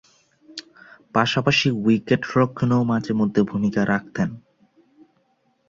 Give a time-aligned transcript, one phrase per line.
[1.15, 4.29] পাশাপাশি উইকেট-রক্ষণেও মাঝে-মধ্যে ভূমিকা রাখতেন।